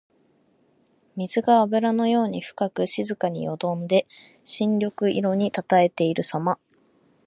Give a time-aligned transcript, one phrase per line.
[1.15, 4.07] 水があぶらのように深く静かによどんで
[4.43, 6.57] 深緑色にたたえているさま。